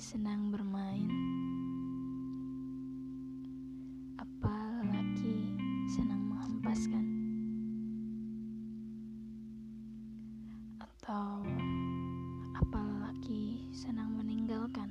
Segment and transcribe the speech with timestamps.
[0.00, 1.12] senang bermain?
[4.16, 5.52] apalagi
[5.92, 7.04] senang menghempaskan?
[10.80, 11.44] Atau
[12.56, 14.88] apalagi senang meninggalkan?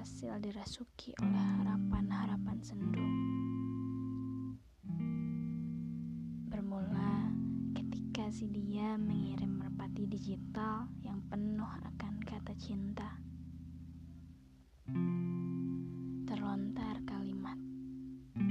[0.00, 3.04] Berhasil dirasuki oleh harapan-harapan sendu.
[6.48, 7.28] Bermula
[7.76, 13.20] ketika si dia mengirim merpati digital yang penuh akan kata cinta.
[16.24, 17.60] Terlontar kalimat,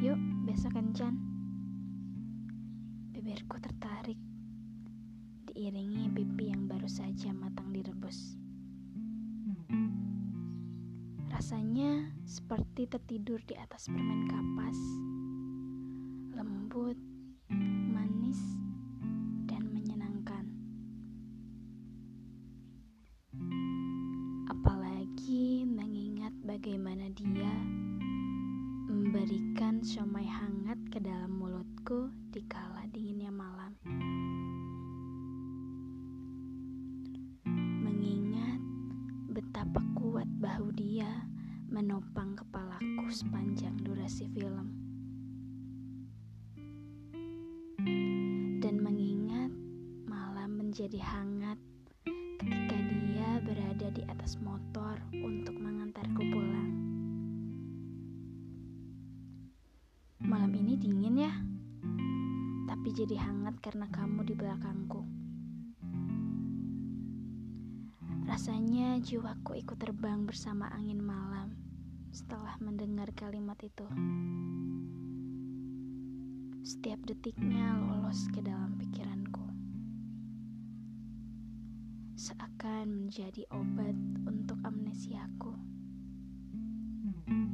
[0.00, 0.16] "Yuk,
[0.48, 1.20] besok kencan."
[3.12, 4.16] Bibirku tertarik
[5.52, 8.43] diiringi pipi yang baru saja matang direbus.
[11.34, 14.78] Rasanya seperti tertidur di atas permen kapas,
[16.30, 16.94] lembut,
[17.90, 18.38] manis,
[19.50, 20.46] dan menyenangkan.
[24.46, 27.54] Apalagi mengingat bagaimana dia
[28.86, 33.74] memberikan siomay hangat ke dalam mulutku di kala dinginnya malam.
[40.44, 41.08] Bahu dia
[41.72, 44.76] menopang kepalaku sepanjang durasi film.
[48.60, 49.48] Dan mengingat
[50.04, 51.56] malam menjadi hangat
[52.36, 56.72] ketika dia berada di atas motor untuk mengantarku pulang.
[60.20, 61.32] Malam ini dingin ya,
[62.68, 65.23] tapi jadi hangat karena kamu di belakangku.
[68.34, 71.54] Rasanya jiwaku ikut terbang bersama angin malam
[72.10, 73.86] setelah mendengar kalimat itu.
[76.66, 79.46] Setiap detiknya lolos ke dalam pikiranku.
[82.18, 83.94] Seakan menjadi obat
[84.26, 85.54] untuk amnesiaku.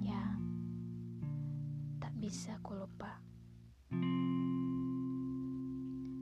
[0.00, 0.40] Ya,
[2.00, 3.20] tak bisa ku lupa.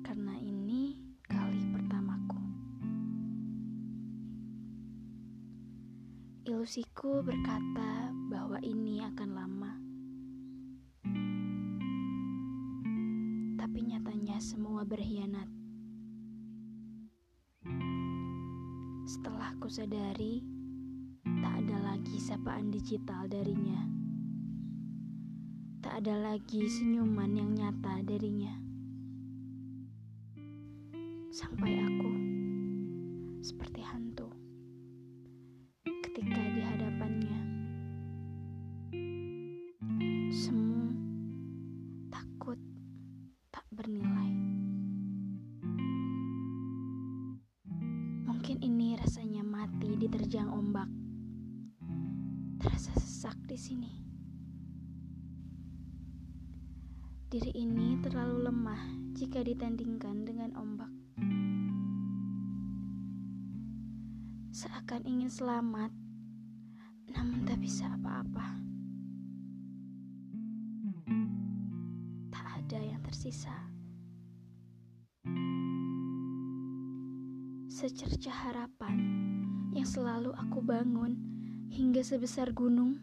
[0.00, 0.55] Karena ini
[6.46, 9.72] Ilusiku berkata bahwa ini akan lama.
[13.58, 15.50] Tapi nyatanya semua berkhianat.
[19.10, 20.46] Setelah ku sadari,
[21.42, 23.82] tak ada lagi sapaan digital darinya.
[25.82, 28.54] Tak ada lagi senyuman yang nyata darinya.
[31.34, 32.12] Sampai aku
[33.42, 34.25] seperti hantu
[49.06, 50.90] rasanya mati diterjang ombak.
[52.58, 53.94] Terasa sesak di sini.
[57.30, 58.82] Diri ini terlalu lemah
[59.14, 60.90] jika ditandingkan dengan ombak.
[64.50, 65.94] Seakan ingin selamat,
[67.14, 68.58] namun tak bisa apa-apa.
[72.34, 73.75] Tak ada yang tersisa.
[77.76, 78.96] Secercah harapan
[79.76, 81.12] yang selalu aku bangun
[81.68, 82.96] hingga sebesar gunung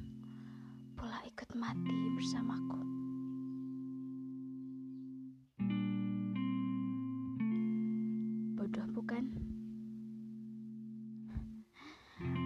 [0.97, 2.81] pula ikut mati bersamaku.
[8.57, 9.29] Bodoh bukan?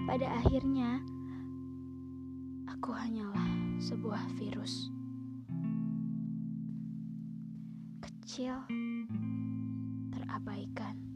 [0.03, 0.99] Pada akhirnya,
[2.67, 4.91] aku hanyalah sebuah virus
[8.03, 8.67] kecil,
[10.11, 11.06] terabaikan.